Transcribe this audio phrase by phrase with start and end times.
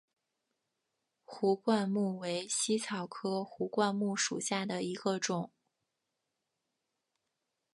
[1.25, 5.51] 壶冠木为茜草科壶冠木属下的一个种。